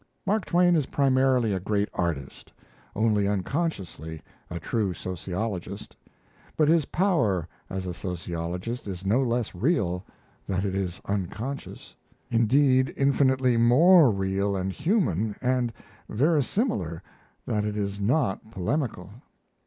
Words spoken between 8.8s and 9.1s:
is